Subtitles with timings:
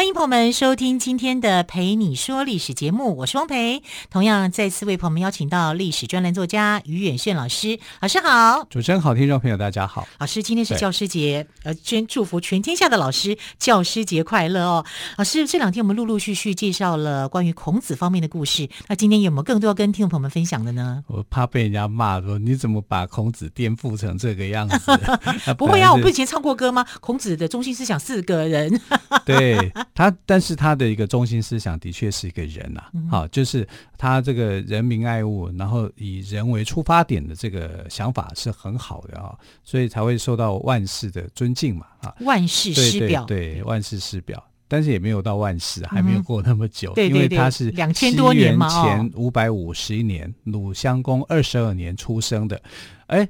[0.00, 3.82] 欢迎朋友们收听今天的《陪你说历史》节目，我是汪培。
[4.08, 8.64] 同样再次为朋友们邀请到历史专栏作家于远炫老师，老师好。
[8.70, 10.08] 主持人好，听众朋友大家好。
[10.18, 14.86] 老师，今天是教师节，呃，先祝福全天下的老师教师节快乐哦。
[15.18, 21.04] 老师，这两天我们陆陆续续介绍了关于孔子方面的故事，那今天有没有更多要跟听众朋友们分享的呢？
[21.08, 24.98] 我怕被人家骂说你怎么把孔子颠覆成这个样子？
[25.58, 26.86] 不会啊，我不以前唱过歌吗？
[27.02, 28.80] 孔子的中心思想四个人。
[29.26, 29.70] 对。
[29.94, 33.66] 他，但是他的一个中心思想的确是一个人呐、啊，好、嗯，就是
[33.98, 52.62] 他这个人民爱物，然后以人为出发点的这个想法是很好的啊，所以才会受到万世的尊敬嘛，啊，万世师表，对，对，万世师表，但是也没有到万世，还没有过那么久，嗯、因为他是两千多年嘛，前五百五十一年，鲁襄公二十二年出生的，
[53.08, 53.28] 哎，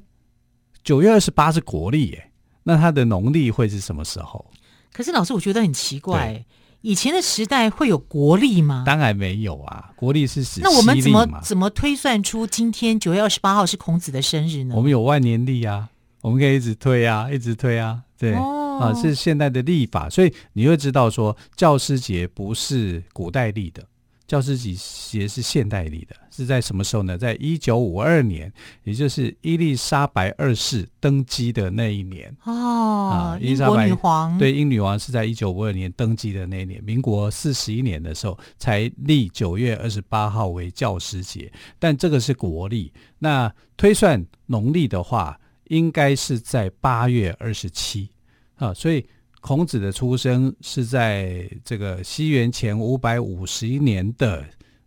[0.84, 2.30] 九月二十八是国历耶，
[2.62, 4.44] 那他的农历会是什么时候？
[4.92, 6.44] 可是老师，我觉得很奇怪，
[6.80, 8.84] 以前的时代会有国历吗？
[8.86, 10.60] 当然没有啊，国历是史。
[10.62, 14.74] 那我们怎么怎么推算出今天九月二十八号是孔子的生日呢？
[14.76, 15.88] 我们有万年历啊，
[16.22, 23.84] 我们可以一直推啊，一直推啊，对、哦、啊，是现代的历法，所以你会知道说，教师节不是古代历的。
[24.30, 27.18] 教师节是现代历的，是在什么时候呢？
[27.18, 28.52] 在一九五二年，
[28.84, 33.08] 也就是伊丽莎白二世登基的那一年哦。
[33.10, 42.92] 啊，英国女皇对，英女王是在一九五二年登基的那一年，民国四十一年的时候才立九月二十八号为教师节，但这个是国历。
[43.18, 48.08] 那推算农历的话，应该是在八月二十七
[48.54, 49.04] 啊，所以。
[49.40, 54.44] 孔子的出生是在这个西元前五百五十一年的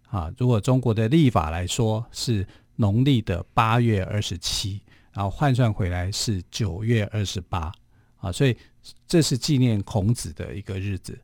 [0.07, 4.79] 啊，如果中国的历法来说是农历的八月二十七，
[5.11, 7.71] 然后换算回来是九月二十八
[8.17, 8.55] 啊，所以
[9.07, 11.17] 这是纪念孔子的一个日子。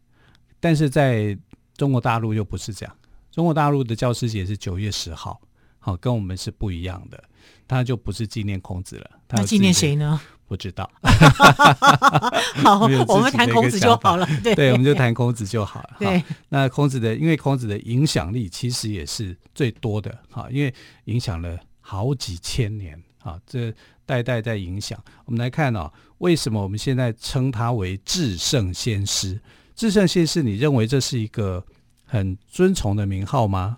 [0.60, 1.38] 但是在
[1.76, 2.96] 中国大陆又不是这样，
[3.32, 5.40] 中国大陆的教师节是九月十号，
[5.78, 7.24] 好，跟我们是不一样的，
[7.68, 10.20] 他就不是纪念孔子了，他纪念谁呢？
[10.50, 10.90] 不知道，
[12.64, 14.28] 好，我们谈孔子就好了。
[14.44, 15.98] 对，对，我们就谈孔子就好了。
[16.00, 20.74] 对，那孔子的，因为孔子的影响力其实也是最多的，哈，因为
[21.06, 23.72] 影响了好几千年，啊，这
[24.08, 25.00] 代代在影响。
[25.26, 29.40] 我们来看哦，为什么我们现在称他为至圣先师？
[29.76, 31.64] 至圣先师，你认为这是一个
[32.06, 33.78] 很尊崇的名号吗？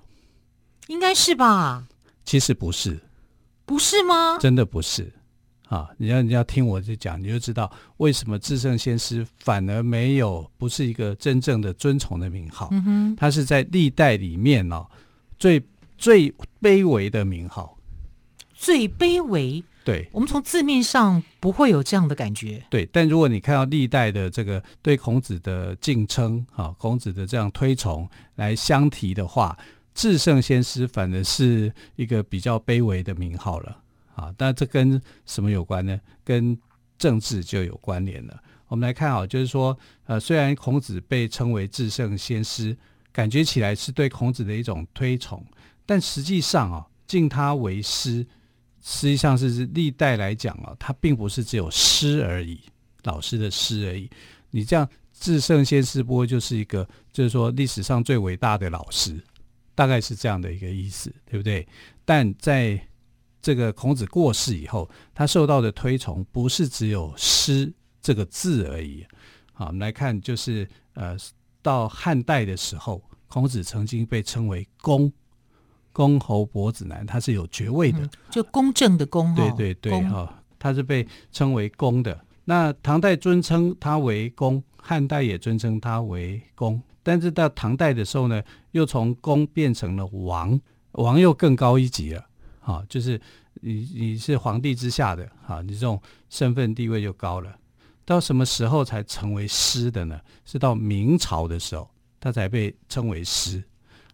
[0.88, 1.84] 应该是吧。
[2.24, 3.02] 其实不是，
[3.66, 4.38] 不是吗？
[4.40, 5.12] 真的不是。
[5.72, 12.68] 啊，你要你要听我这讲，你就知道为什么至圣先师反而没有不是一个真正的尊崇的名号。
[12.72, 14.86] 嗯哼，他是在历代里面哦
[15.40, 15.64] 最
[15.98, 16.30] 最
[16.62, 17.78] 卑微的名号，
[18.54, 19.64] 最卑微。
[19.86, 22.62] 对，我们从字面上不会有这样的感觉。
[22.70, 28.06] 对，但如果你看到历代的这个对孔子的敬称，啊，孔子的这样推崇
[28.36, 29.58] 来相提的话，
[29.96, 33.78] 至圣先师反而是一个比较卑微的名号了。
[34.16, 36.00] 啊，那这跟什么有关呢？
[36.24, 36.58] 跟
[36.98, 38.42] 政治就有关联了。
[38.68, 42.78] 我们来看啊，就是说，呃，虽然孔子被称为至圣先师，
[43.12, 45.46] 感觉起来是对孔子的一种推崇，
[45.86, 48.26] 但实际上啊，敬他为师，
[48.82, 52.62] 实际上是历代来讲啊，他并不是只有师而已，
[53.04, 54.10] 老师的师而已。
[54.52, 59.22] 你这样至圣先师，不过就是一个，就是说历史上最伟大的老师，
[59.76, 61.68] 大概是这样的一个意思，对不对？
[62.06, 62.81] 但在
[63.42, 69.06] 这个孔子过世以后，他受到的推崇不是只有“师”这个字而已。
[69.54, 71.18] 好，我们来看，就是呃，
[71.62, 75.12] 到汉代的时候，孔子曾经被称为“公”，
[75.92, 79.34] 公侯伯子男，他是有爵位的，嗯、就公正的公。
[79.36, 82.20] 对对对，哈、哦，他是被称为“公”的。
[82.46, 88.42] 那唐代尊称他为“公”，汉代也尊称他为“公”，但是到唐代的时候呢，
[88.72, 90.60] 又从“公”变成了“王”，
[90.94, 92.26] 王又更高一级了。
[92.62, 93.19] 啊，就是
[93.56, 96.00] 你你是皇帝之下的啊，你这种
[96.30, 97.58] 身份地位就高了。
[98.06, 100.19] 到什么时候才成为师的呢？
[100.46, 103.63] 是到明朝的时候，他才被称为师。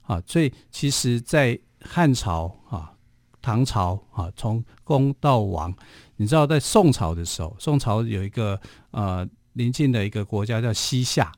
[0.04, 2.94] 啊，所以其实，在汉朝啊、
[3.42, 5.74] 唐朝啊，从公到王，
[6.16, 8.60] 你知道，在宋朝的时候，宋朝有一个
[8.92, 11.32] 呃邻近的一个国家叫西夏，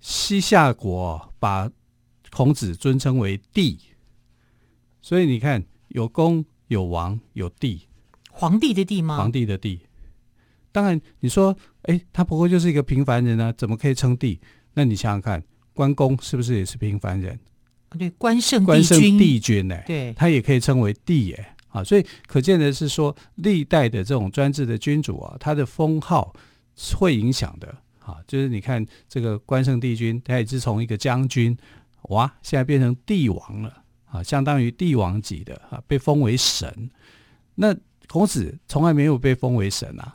[0.00, 1.70] 西夏国把
[2.30, 3.78] 孔子尊称为帝，
[5.02, 5.62] 所以你看。
[5.88, 7.88] 有公有王有帝，
[8.30, 9.16] 皇帝的帝吗？
[9.16, 9.80] 皇帝的帝。
[10.70, 14.40] 当然，你说，哎，他不过就是一个平凡人啊，怎么可以称帝？
[14.74, 15.42] 那你想想看，
[15.72, 17.38] 关公是不是也是平凡人？
[17.98, 19.76] 对，关圣关圣帝君呢？
[19.86, 21.54] 对，他也可以称为帝耶。
[21.68, 26.34] 啊，所以可见的是说，历代的这种专制的君主啊，他的封号
[26.96, 27.74] 会影响的。
[28.00, 31.56] 啊，就是你看这个关圣帝君，他也是从一个将军，
[32.10, 33.84] 哇，现在变成帝王了。
[34.10, 36.90] 啊，相当于帝王级的啊，被封为神。
[37.54, 37.74] 那
[38.06, 40.14] 孔子从来没有被封为神啊。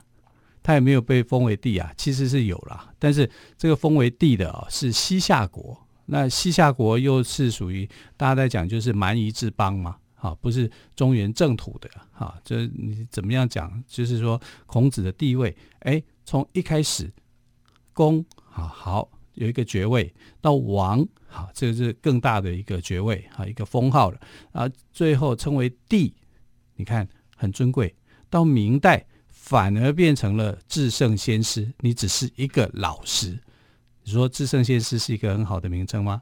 [0.66, 7.86] 他也没有被封为帝啊，其实是有啦，但是这个封为帝的啊是西夏国，那西夏国又是属于
[8.16, 17.12] 大家在讲就是蛮夷之邦嘛，啊，不是中原正土的，哈，就是你怎么样讲，就是说孔子的地位，哎，从一开始
[17.92, 24.20] 公啊好有一个爵位，到王好，这个是更大的一个爵位啊，一个封号了
[24.52, 26.14] 啊，最后称为帝，
[26.76, 27.96] 你看很尊贵，
[28.30, 29.06] 到明代。
[29.46, 33.38] 反而变成了至圣先师，你只是一个老师。
[34.04, 36.22] 你说至圣先师是一个很好的名称吗？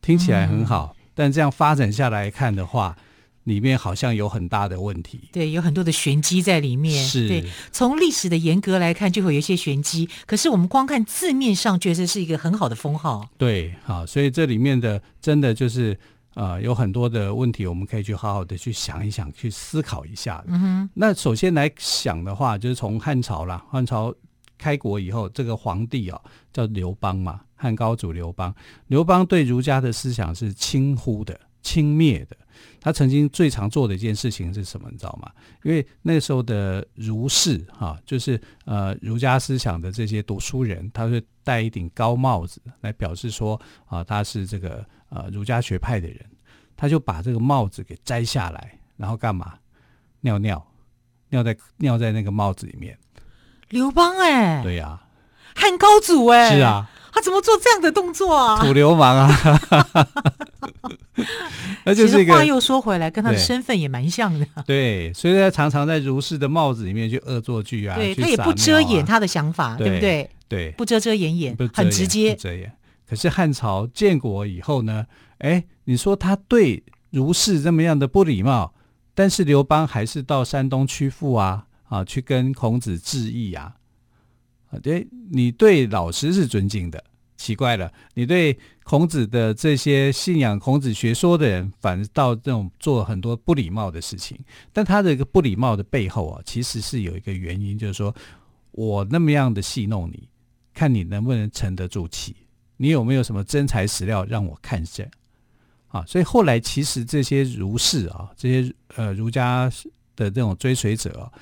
[0.00, 2.98] 听起来很好，嗯、但这样发展下来看的话，
[3.48, 5.28] 里面好像有很大的问题。
[5.32, 7.04] 对，有很多的玄机在里面。
[7.04, 10.08] 是，对，从历史的严格来看，就会有一些玄机。
[10.26, 13.28] 可是我们光看字面上，觉得是一个很好的封号。
[13.36, 15.98] 对，好，所以这里面的真的就是。
[16.34, 20.44] 啊、呃，有很多的问题，我们可以去好好的去想一想，去思考一下。
[20.46, 24.14] 嗯哼，那首先来想的话，就是从汉朝啦，汉朝
[24.56, 26.20] 开国以后，这个皇帝啊
[26.52, 28.54] 叫刘邦嘛，汉高祖刘邦。
[28.86, 31.36] 刘邦对儒家的思想是轻忽的、
[31.68, 32.36] 轻蔑的。
[32.80, 34.88] 他曾经最常做的一件事情是什么？
[34.90, 35.30] 你知道吗？
[35.64, 44.84] 因为那时候的儒士哈、啊，就是呃儒家思想的这些读书人，他会戴一顶高帽子来表示说啊，他是这个。
[45.10, 46.20] 呃，儒家学派的人，
[46.76, 49.54] 他就把这个帽子给摘下来，然后干嘛？
[50.20, 50.62] 尿尿，
[51.30, 52.94] 尿在尿在那个帽子里面。
[53.70, 55.08] 刘邦哎，对呀、啊，
[55.56, 58.60] 汉高祖哎，是啊，他怎么做这样的动作啊？
[58.60, 59.32] 土流氓啊！
[61.84, 64.46] 那就是一个话又说回来，跟他的身份也蛮像的。
[64.66, 67.96] 对，所以他常常在儒士的帽子里面去恶作剧啊。
[67.96, 70.30] 对，他也不遮掩他的想法，对，对不对？
[70.48, 72.34] 对，不遮遮掩掩，很直接。
[72.34, 72.72] 遮掩。
[73.08, 75.06] 可是汉朝建国以后呢？
[75.38, 78.74] 哎，你说他对儒士这么样的不礼貌，
[79.14, 83.74] 但是刘邦还是到山东曲阜啊啊，去跟孔子致意啊。
[84.70, 87.02] 啊，对，你对老师是尊敬的，
[87.38, 94.38] 奇怪了，你对孔子的这些信仰孔子学说的人，反倒这种做很多不礼貌的事情。
[94.72, 98.14] 但他的一个不礼貌的背后啊，其实是有一个原因，就是说
[98.72, 100.28] 我那么样的戏弄你，
[100.74, 102.36] 看你能不能沉得住气。
[102.76, 105.10] 你有没有什么真材实料让我看见？
[105.88, 109.70] 啊，所以后来其实这些儒士啊，这些呃儒家
[110.16, 111.32] 的这种追随者，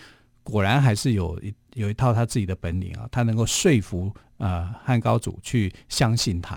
[0.51, 6.57] 果然还是有一有一套他自己的本领啊，他能够说服呃汉高祖去相信他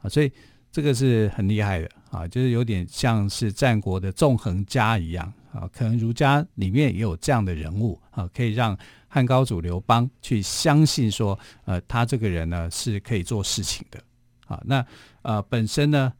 [0.00, 0.32] 啊，所以
[0.70, 8.76] 这个是很厉害的啊，就是有点像是战国的纵横家一样啊，可能儒家里面也有这样的人物啊，可以让。
[9.14, 14.02] 汉高祖刘邦去相信说，呃，他这个人呢是可以做事情的，
[14.46, 14.82] 啊，那
[15.20, 16.10] 呃本身呢，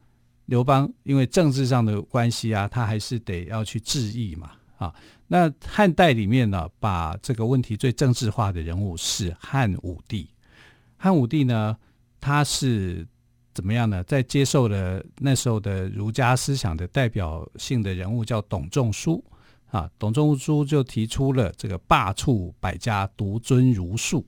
[0.45, 4.51] 刘邦因为政治上的关系啊，他还是得要去致意嘛，
[4.83, 4.95] 啊，
[5.29, 10.29] 那汉代里面呢，把这个问题最政治化的人物是汉武帝，
[10.97, 11.77] 汉武帝呢，
[12.21, 13.07] 他是
[13.55, 14.03] 怎么样呢？
[14.05, 19.25] 在接受了那时候的儒家思想的代表性的人物叫董仲舒。
[19.71, 24.23] 啊，董仲舒就提出了这个罢黜百家，独尊儒术，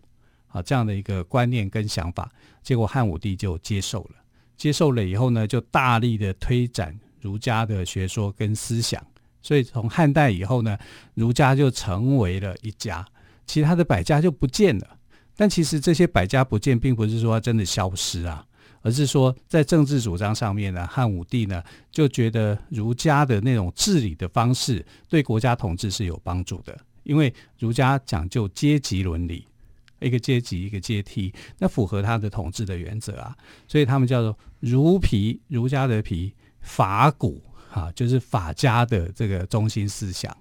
[0.46, 2.32] 啊，这样的一个观念跟想法，
[2.62, 4.16] 结果汉武帝就接受了，
[4.56, 9.06] 接受了以后呢，就大力的推展儒家的学说跟思想，
[9.44, 10.76] 所以从汉代以后呢，
[11.12, 13.06] 儒家就成为了一家，
[13.46, 14.96] 其他的百家就不见了。
[15.36, 18.46] 但其实这些百家不见，并不是说真的消失啊。
[18.80, 29.46] 而是说，在政治主张上面呢，汉武帝呢就觉得儒家的那种治理的方式对国家统治是有帮助的，因为儒家讲究阶级伦理，
[30.00, 33.34] 一个阶级一个阶梯，那符合他的统治的原则啊，
[33.66, 37.42] 所以他们叫做儒皮，儒家的皮，法古
[37.74, 40.34] 啊，就是法家的这个中心思想。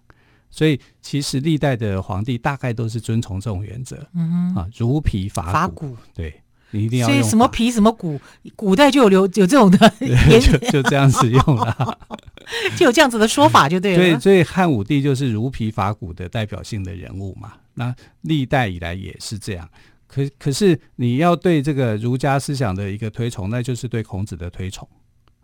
[0.50, 6.40] 所以其实历代的皇帝大概都是遵从这种原则，嗯哼啊，如皮法古，法骨对。
[6.76, 8.20] 你一定要所以什么皮什么骨，
[8.56, 9.78] 古代就有留有这种的，
[10.42, 12.00] 就就这样子用了，
[12.76, 13.98] 就有这样子的说法就对了。
[13.98, 17.54] 所以，所以汉武帝就是如皮法骨的代表性的人物嘛。
[17.76, 19.70] 那历代以来也是这样。
[20.08, 24.88] 可可是你要对这个儒家思想的一个推崇，那就是对孔子的推崇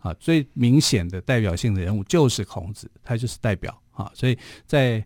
[0.00, 0.12] 啊。
[0.14, 4.10] 最明显的代表性的人物就是孔子，他就是代表啊。
[4.14, 5.04] 所以在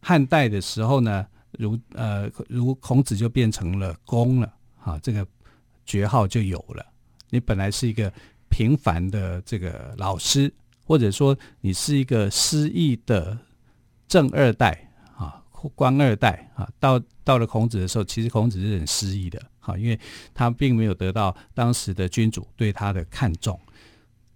[0.00, 5.26] 汉代的时候呢，如呃如孔子就变成了公了，啊，这个
[5.84, 6.84] 爵号就有了。
[7.30, 8.12] 你本来是一个
[8.48, 10.52] 平凡的这个老师，
[10.84, 13.36] 或者说你是一个失意的
[14.06, 15.42] 正二代啊，
[15.74, 19.98] 官二代啊，到到了孔子的时候，其实孔子是很失意的，哈，因为
[20.32, 23.58] 他并没有得到当时的君主对他的看重。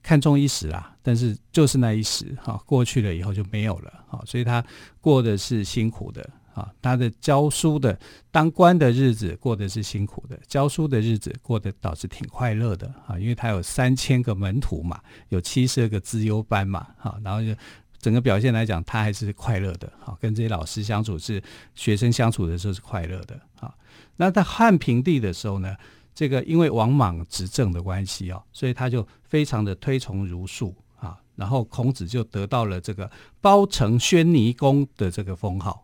[0.03, 4.65] 看重一时啦，但是就是那一时哈，过去了以后就没有了哈，所以他
[5.01, 7.99] 过的是辛苦的啊，他的教书的
[8.31, 17.55] 当官的日子过的是辛苦的，教书的日子过得倒是挺快乐的啊，因为他有三千个门徒嘛，有七十二个资优班嘛，哈，然后就
[17.99, 21.43] 整个表现来讲，他还是快乐的哈，跟这些老师相处是
[21.75, 23.75] 学生相处的时候是快乐的啊。
[24.17, 25.77] 那在汉平帝的时候呢？
[26.21, 33.11] 这个因为王莽执政的关系啊，所以他就非常的推崇儒术啊，然后孔子就得到了这个
[33.41, 35.83] 褒成宣尼公的这个封号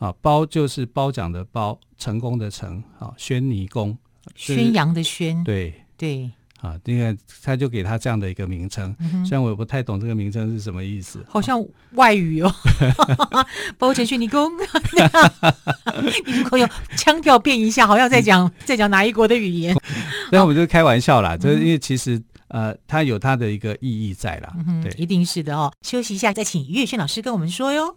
[0.00, 3.96] 啊，褒就是褒奖的褒，成功的成啊，宣尼公，
[4.34, 5.72] 宣扬的宣，对。
[5.96, 6.32] 对。
[6.64, 12.50] 啊，因为他就给他这样的一个名称，嗯、虽然我也不太懂这个名称是什么意思，好像外语哦。
[13.76, 14.50] 包括宣尼公，
[16.24, 16.66] 你如果用
[16.96, 19.76] 腔调变一下，好像在讲在讲哪一国的语言？
[20.32, 22.18] 那我们就开玩笑啦，这、嗯、因为其实
[22.48, 25.70] 呃，它有它的一个意义在啦，嗯、对，一定是的哦。
[25.82, 27.96] 休息一下，再请于宇轩老师跟我们说哟。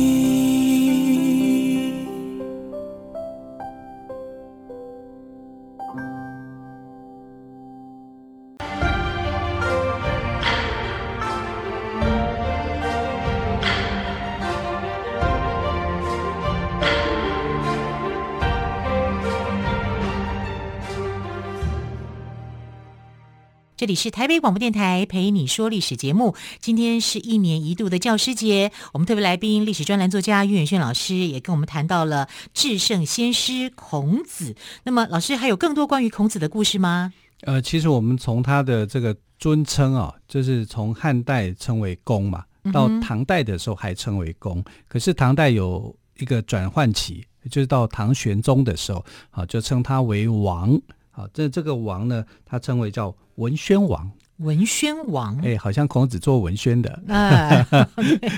[23.81, 26.35] 这里是台北广播电台陪你说历史节目。
[26.59, 34.55] 今天是一年一度的教师节，我们特别来宾历史专栏作家于远炫老师也跟我们谈到了至圣先师孔子。
[34.83, 37.11] 那么，老师还有更多关于孔子的故事吗？
[37.41, 44.59] 呃，其实我们从他的这个尊称啊，就是从汉代称为公嘛，到唐代的时候还称为公。
[44.59, 50.79] 嗯、可是唐代有一个转换期，就是到唐玄宗的时候，啊，就称他为王。
[51.11, 54.11] 好，这这个王呢，他称为叫文宣王。
[54.37, 57.63] 文宣王，哎，好像孔子做文宣的，啊、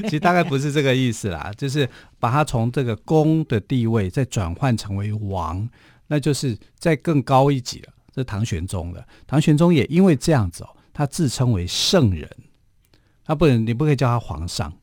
[0.03, 1.89] 其实大概不是这个意思啦，就是
[2.20, 5.65] 把他从这个公的地位再转换成为王，
[6.08, 7.94] 那就是再更高一级了。
[8.12, 12.30] 这是唐玄宗的，唐玄宗也因为这样子哦，他自称为圣人，
[13.24, 14.74] 他不能，你不可以叫他皇上，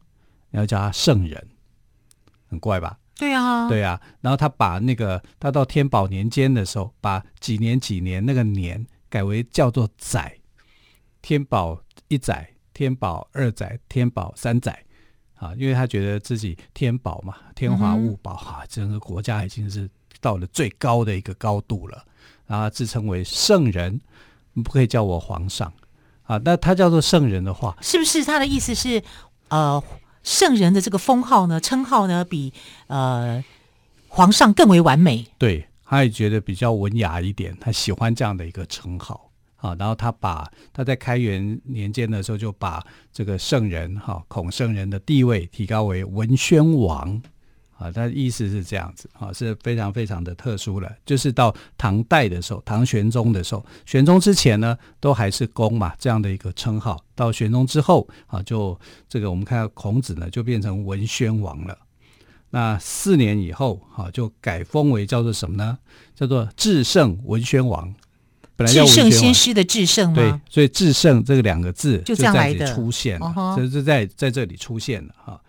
[0.50, 1.49] 你要叫他圣人，
[2.49, 2.97] 很怪吧？
[3.20, 10.34] 对啊，对啊，然后他把那个他到天宝年间的时候，把几年几年那个年改为叫做载，
[11.20, 14.82] 天宝一载、天宝二载、天宝三载，
[15.34, 19.86] 啊，因为他觉得自己天宝嘛，天华物宝哈、嗯啊，整个国家已经是
[20.22, 22.02] 到了最高的一个高度了，
[22.46, 24.00] 然后自称为圣人，
[24.54, 25.70] 你不可以叫我皇上。
[26.22, 29.02] 啊，那他叫做圣人的话，是不是他的意思是
[29.48, 29.82] 呃？
[30.30, 32.52] 圣人的这个封号呢，称号呢，比
[32.87, 33.44] 呃
[34.06, 35.26] 皇上更为完美。
[35.37, 39.75] 对，他也觉得比较文雅一点，他喜欢这样的一个称号啊。
[39.76, 42.80] 然后他把他在开元年间的时候，就把
[43.12, 47.20] 这个圣人哈、孔圣人的地位提高为文宣王。
[47.80, 50.92] 啊，他的意思是这样子啊，是非常非常的特殊了。
[51.06, 57.02] 就是到唐代的时候，唐玄宗的时候，玄宗之前呢，都还是公嘛这样的一个称号。
[57.14, 61.78] 到玄宗之后啊，就这个我们看到孔子呢，就变成文宣王了。
[62.50, 65.78] 那四年以后啊，就改封为叫做什么呢？
[66.14, 67.94] 叫做至圣文宣王。
[68.56, 68.84] 本来叫。
[68.84, 70.16] 至圣先师的至圣吗？
[70.16, 75.40] 对，所以至圣这个两个字就这样来的出现了，就，就在在这里出现了哈。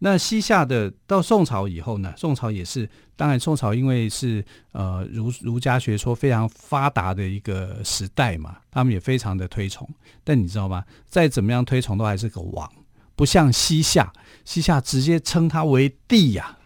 [0.00, 2.14] 那西夏的到宋朝以后呢？
[2.16, 9.88] 宋朝也是，当然宋朝因为是呃儒儒家学说非常发达的一个时代嘛，他们也非常的推崇。
[10.22, 10.84] 但你知道吗？
[11.08, 12.70] 再怎么样推崇都还是个王，
[13.16, 14.12] 不像西夏，
[14.44, 16.58] 西夏直接称他为帝呀、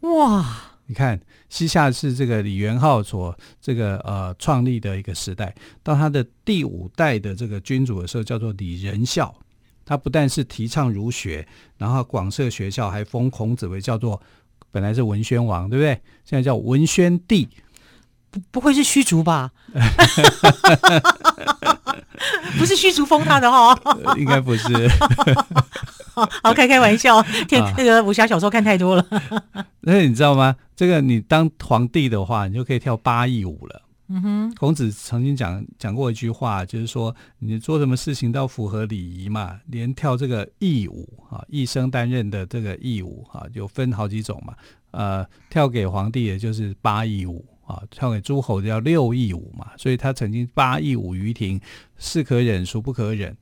[0.00, 0.10] 啊！
[0.10, 9.32] 哇，你看西夏是这个李元昊所这个呃创立的一个时代，到他的第五代的这个君主的时候，叫做李仁孝。
[9.84, 14.20] 他不但是提倡儒学，然后广设学校，还封孔子为叫做
[14.70, 16.00] 本来是文宣王，对不对？
[16.24, 17.48] 现在叫文宣帝，
[18.30, 19.52] 不不会是虚竹吧？
[22.58, 24.66] 不是虚竹封他的哈、呃，应该不是。
[26.42, 29.04] 好，开开玩笑，天，那个武侠小说看太多了。
[29.82, 30.56] 那你知道吗？
[30.76, 33.82] 这个你当皇帝的话，你就可以跳八佾舞了。
[34.08, 44.54] 嗯哼，孔子曾经讲讲过一句话，就是说你做什么事情都要符合礼仪嘛，连跳这个义舞啊，一生担任的这个义舞啊，就分好几种嘛。
[44.90, 49.70] 呃，跳给皇帝的就是八义舞啊，跳给诸侯的叫六义舞嘛。
[49.76, 51.60] 所以他曾经八义舞于庭，
[51.96, 53.36] 是可忍，孰不可忍？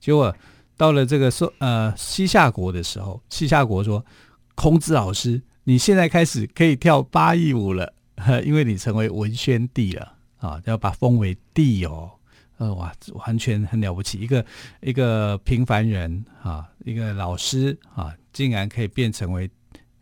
[0.00, 0.34] 结果。
[0.76, 4.06] 到了这个说呃西夏国的时候，西夏国说
[4.54, 7.92] ：“孔子老师，你现在开始可以跳八义舞了，
[8.44, 12.10] 因为你成为文宣帝了啊，要把封为帝哦。
[12.58, 14.44] 呃，哇，完全很了不起，一个
[14.80, 19.48] 一个平凡人啊，一个老师啊，竟然可以变成为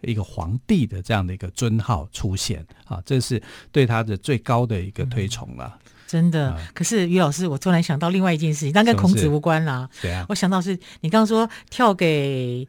[0.00, 5.78] 一个皇帝的这样的一个尊号出现啊，这是对他的最高的一个推崇了。
[5.85, 9.87] 嗯”真的，嗯、可是于老师，我突然想到另外一件事情，但跟孔子无关啦。
[10.00, 12.66] 对啊，我想到是你刚刚说跳给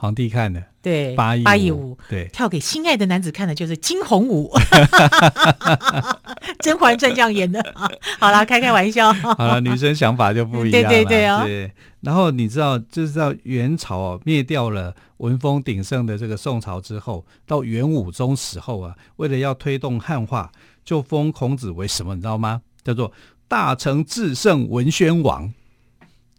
[0.00, 4.48] 皇帝看的，对，八一舞，对，跳给心爱的男子看的，就是惊鸿舞，
[6.60, 7.60] 《甄嬛传》这样演的。
[8.20, 9.12] 好了，开开玩笑。
[9.34, 10.88] 好了，女生想法就不一样了。
[10.88, 11.72] 对对对啊、哦，对。
[12.02, 20.52] 然后你知道，就是到元朝啊，灭掉了文风鼎盛的这个宋朝之后，到元武宗时候啊，为了要推动汉化，
[20.84, 22.14] 就封孔子为什么？
[22.14, 22.62] 你知道吗？
[22.84, 23.10] 叫做
[23.48, 25.52] 大成至圣文宣王，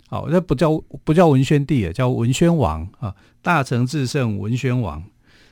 [0.10, 3.16] 好，那不叫不叫文宣帝啊，叫文宣王啊。
[3.44, 5.02] 大成至圣文宣王，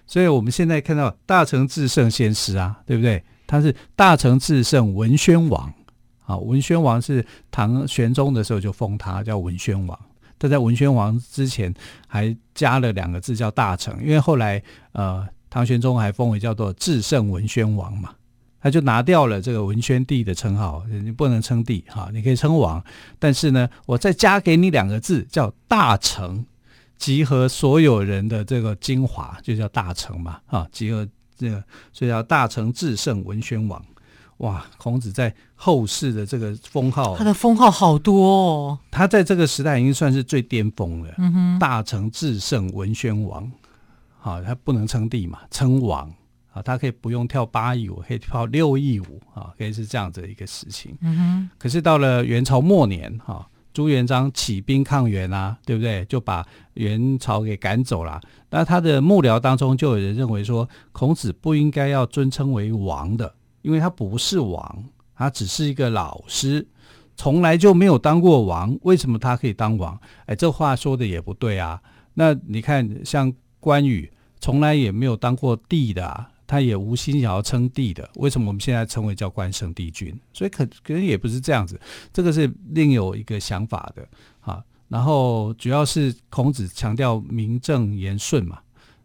[0.07, 3.23] 所以我们现在看到大成至圣先师啊，对不对？
[3.45, 5.71] 他是大成至圣文宣王
[6.25, 6.35] 啊。
[6.37, 9.97] 文宣王是唐玄宗的时候就封他叫文宣王，
[10.39, 11.73] 他在文宣王之前
[12.07, 18.13] 还加了两个字叫大成，因为后来呃唐玄宗还封为叫做至圣文宣王嘛。
[18.67, 22.83] 他就拿掉了这个文宣帝的称号，你不能称帝哈，你可以称王，
[23.17, 26.45] 但是呢，我再加给你两个字，叫大成，
[26.97, 33.81] 集合所有人的这个精华，就叫大成嘛，啊，集合这个，所以叫大成至圣文宣王。
[34.39, 41.13] 哇，孔子在后世的这个封号，他的封号好多哦，他在这个时代已经算是最巅峰了。
[41.19, 43.49] 嗯哼，大成至圣文宣王，
[44.19, 46.13] 好，他不能称帝嘛，称王。
[46.63, 50.97] 他可以不用跳八佾舞，可以跳六佾舞啊，可以是这样子的一个事情。
[51.01, 51.49] 嗯哼。
[51.57, 56.03] 可是到了元朝末年，哈，朱元璋起兵抗元啊，对不对？
[56.05, 58.19] 就把元朝给赶走了。
[58.49, 64.83] 那他的幕僚当中就有人认为说，孔子不应该要尊称为王的，因为他不是王，
[65.15, 66.65] 他只是一个老师，
[67.15, 68.77] 从来就没有当过王。
[68.83, 69.99] 为什么他可以当王？
[70.27, 71.81] 哎，这话说的也不对啊。
[72.13, 76.29] 那你看，像关羽，从来也没有当过帝的啊。
[76.47, 80.17] 他也无心想要称帝的，为什么我们现在称为叫关圣帝君？
[80.31, 81.79] 所以可可能也不是这样子，
[82.13, 84.07] 这个是另有一个想法的
[84.39, 84.63] 啊。
[84.87, 88.59] 然后主要是孔子强调名正言顺嘛，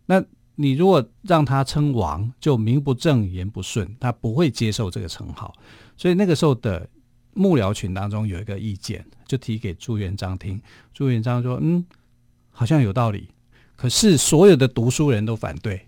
[0.06, 0.22] 那
[0.54, 5.52] 你如果让他称王，就名不正言不顺，他不会接受这个称号。
[5.96, 6.88] 所以那个时候的
[7.34, 10.60] 幕僚群当中有一个意见，就提给朱元璋听。
[10.94, 11.84] 朱元璋说：“嗯，
[12.52, 13.28] 好像有道理。”
[13.74, 15.84] 可是所有的读书人都反对。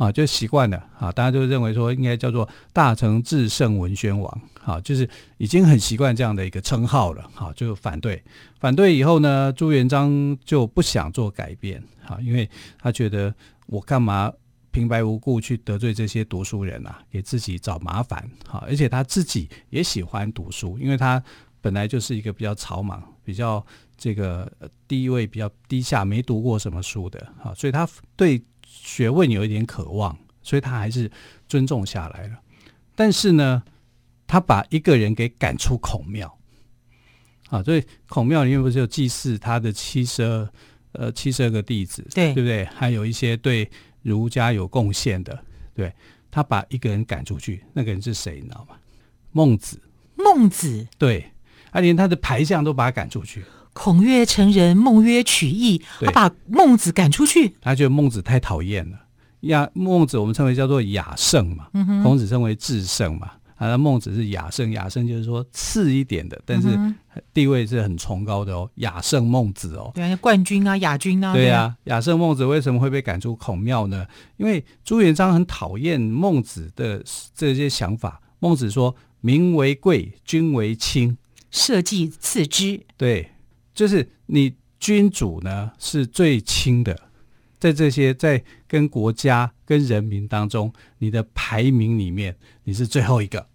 [0.00, 8.24] 啊，就习惯了啊，大家就认为说应该叫做大成至圣文宣王，啊，就是已经很习惯这样的一个称号了，哈，就反对，
[8.58, 13.34] 反对以后呢，朱元璋就不想做改变，哈，因为他觉得
[13.66, 14.32] 我干嘛
[14.70, 21.22] 平白无故去得罪这些读书人啊，给自己找麻烦，哈，而且他自己也喜欢读书，因为他
[21.60, 23.62] 本来就是一个比较草莽、比较
[23.98, 24.50] 这个
[24.88, 27.86] 地位比较低下、没读过什么书的，哈，所以他
[28.16, 28.42] 对。
[28.72, 31.10] 学问有一点渴望，所以他还是
[31.48, 32.38] 尊重下来了。
[32.94, 33.62] 但是呢，
[34.26, 36.38] 他把一个人给赶出孔庙
[37.48, 40.48] 啊，所以孔庙里面不是有祭祀他的七十二
[40.92, 42.64] 呃七十二个弟子，对对不对？
[42.66, 43.68] 还有一些对
[44.02, 45.92] 儒家有贡献的，对，
[46.30, 48.36] 他把一个人赶出去，那个人是谁？
[48.36, 48.76] 你知道吗？
[49.32, 49.80] 孟子。
[50.16, 50.86] 孟子。
[50.96, 51.32] 对，
[51.72, 53.44] 他连他的牌相都把他赶出去。
[53.82, 55.80] 孔曰成人，孟曰取义。
[56.00, 58.98] 他把孟子赶出去，他觉得孟子太讨厌了。
[59.40, 63.30] 亚孟子我们称为叫做亚圣嘛，嗯、孔子称为至圣嘛。
[63.56, 66.78] 啊，孟子是亚圣，亚圣就是说次一点的，但是
[67.32, 68.70] 地位是很崇高的哦。
[68.76, 71.32] 亚圣孟子哦，对啊，冠军啊，亚军啊。
[71.32, 74.06] 对啊，亚圣孟子为什么会被赶出孔庙呢？
[74.36, 77.02] 因为朱元璋很讨厌孟子的
[77.34, 78.20] 这些想法。
[78.40, 81.16] 孟子说：“民为贵，君为轻，
[81.50, 83.30] 社稷次之。”对。
[83.80, 86.94] 就是你君主呢是最轻的，
[87.58, 93.46] 在这些在跟国家跟人民当中，你的排名里面你是最后一个，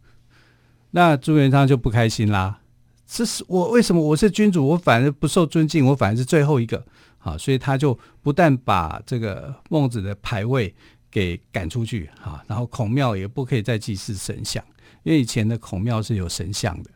[0.89, 2.59] 那朱元璋就不开心啦。
[3.05, 6.83] 这是我为什么我是君主，我反而不受尊敬，我反而是最后一个
[7.19, 10.73] 啊，所以他就不但把这个孟子的牌位
[11.11, 14.65] 给赶出去啊，然后孔庙也不可以再祭祀神像，
[15.03, 16.89] 因为以前的孔庙是有神像的。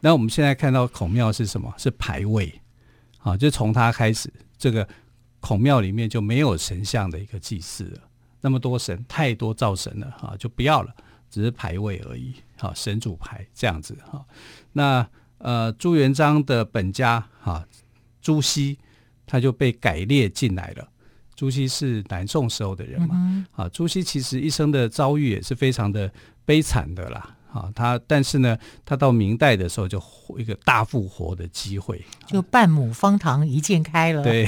[0.00, 1.74] 那我们现在看到孔庙是什么？
[1.76, 2.60] 是牌位
[3.28, 4.88] 啊，就从他开始，这个
[5.40, 8.00] 孔庙里面就没有神像的一个祭祀了。
[8.40, 10.94] 那么多神，太多造神了啊，就不要了，
[11.28, 12.34] 只是牌位而已。
[12.56, 14.24] 好，神主牌这样子哈。
[14.72, 15.06] 那
[15.38, 17.66] 呃，朱元璋的本家哈
[18.22, 18.78] 朱熹，
[19.26, 20.88] 他就被改列进来了。
[21.36, 26.10] 朱熹是南宋时候的人嘛，啊，朱熹其实一生的遭遇也是非常的
[26.44, 27.36] 悲惨的啦。
[27.52, 30.02] 啊，他但是呢，他到明代的时候就
[30.36, 34.22] 一个大复活的机会，就半亩方塘一鉴开了。
[34.22, 34.46] 对，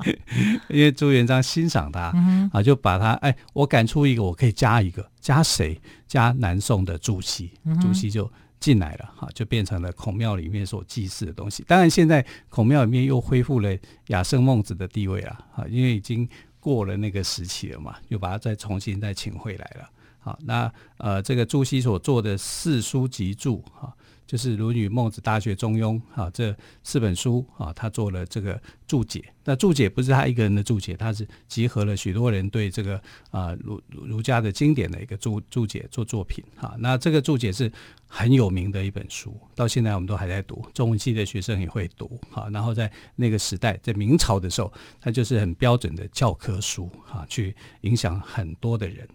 [0.68, 2.12] 因为朱元璋欣赏他，
[2.52, 5.80] 啊，就把他哎，我赶出一个，我可以加一个，加谁？
[6.06, 11.64] 加南宋的朱熹，朱熹就进来了，哈，就变成了孔庙里面所祭祀的东西。
[11.68, 13.76] 当然，现在孔庙里面又恢复了
[14.08, 19.88] 雅圣孟子的地位了，啊，因为已经过了那个时期了嘛，又把他再重新再请回来了。
[20.30, 23.92] 好，那呃，这个朱熹所做的四书集注哈，
[24.28, 29.24] 就是《论语》《孟子》《大学》《中庸》哈，这四本书啊，他做了这个注解。
[29.42, 36.76] 那注解不是他一个人的注解，他是集合了许多人对这个啊儒儒家的经典的一个注注解做作品哈。
[36.78, 37.72] 那这个注解是
[38.06, 42.48] 很有名的一本书，到现在我们都还在读，中文系的学生也会读哈。
[42.52, 49.08] 然后在那个时代，在明朝的时候，它就是很标准的教科书哈，去影响很多的人。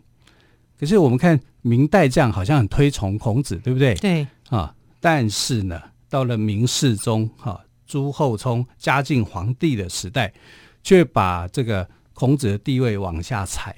[0.78, 3.96] 可是我们看明代这样好像很推崇孔子，对不对？
[3.96, 10.34] 对啊，但是呢，到了明世宗哈朱厚熜嘉靖皇帝的时代，
[10.84, 13.74] 却把这个孔子的地位往下踩。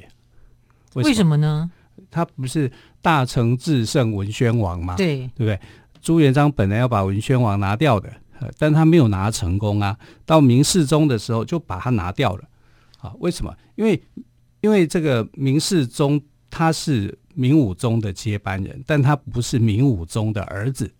[0.95, 1.69] 为什，为什么呢？
[2.09, 4.95] 他不是大成至圣文宣王吗？
[4.95, 5.59] 对，对不对？
[6.01, 8.11] 朱元璋本来要把文宣王拿掉的，
[8.57, 9.95] 但他没有拿成功啊。
[10.25, 12.43] 到明世宗的时候，就把他拿掉了。
[12.99, 13.55] 啊，为什么？
[13.75, 14.01] 因为
[14.61, 16.19] 因为这个明世宗。
[16.57, 20.91] 他是明武宗的接班人，但他不是明武宗的儿子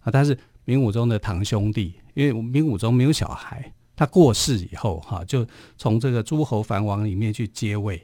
[0.00, 1.92] 啊，他是明武宗的堂兄弟。
[2.14, 8.00] 因为明武宗没有小孩，他过世以后哈，就从这个诸侯藩王里面去接位，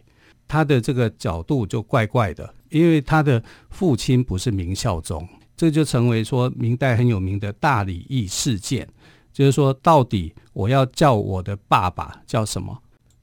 [0.47, 8.87] 他的这个角度就怪怪的，因为他的父亲不是明孝宗，这就成为说明代很有名的大礼议事件，
[9.33, 12.79] 就是说到底我要叫我的爸爸叫什么？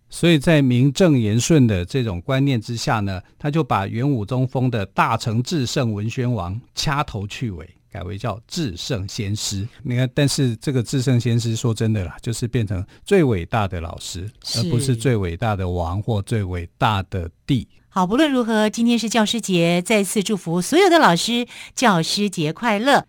[0.10, 9.68] 所以在名正言顺的这种观念之下呢，他就把元武宗封的大成至圣文宣王掐头去尾，改为叫至圣先师。
[9.84, 17.68] 你看，但是这个至圣先师说真的啦，就是变成最伟大的老师，而不是最伟大的王或最伟大的帝。
[17.90, 23.08] 好，不论如何，今天是教师节，再次祝福所有的老师教师节快乐。